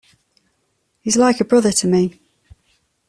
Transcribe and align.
He's 1.01 1.15
like 1.15 1.39
a 1.39 1.45
brother 1.45 1.71
to 1.73 1.85
me. 1.85 2.19